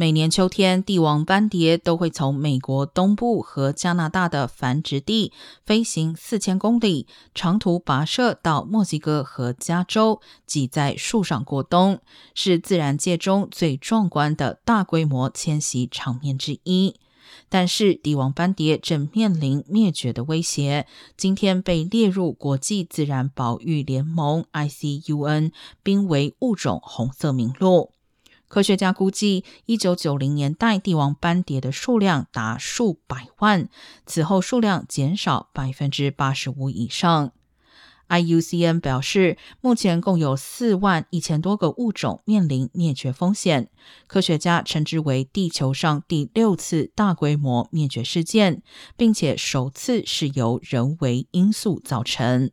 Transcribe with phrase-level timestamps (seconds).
[0.00, 5.32] 每年秋天，帝王斑蝶都会从美国东部和加拿大的繁殖地
[5.66, 11.98] 飞行四千公里，长途跋涉到墨西哥和加州，挤在树上过冬，
[12.32, 16.94] 是自然界中最壮观的大规模迁徙场面之一。
[17.48, 20.86] 但是，帝王斑蝶正面临灭绝的威胁，
[21.16, 25.50] 今天被列入国际自然保育联盟 （ICUN）
[25.82, 27.90] 濒危物种红色名录。
[28.48, 33.68] 科学家估计，一九九零年代帝王斑蝶的数量达数百万，
[34.06, 37.32] 此后数量减少百分之八十五以上。
[38.08, 43.68] IUCN 表示，目前共有四万一千多个物种面临灭绝风险。
[44.06, 48.62] 科学家称之为地球上第六次大规模灭绝事件，
[48.96, 52.50] 并且首次是由人为因素造成。